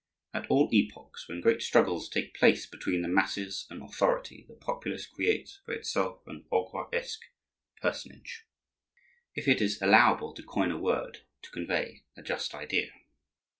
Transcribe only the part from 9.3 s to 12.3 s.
it is allowable to coin a word to convey a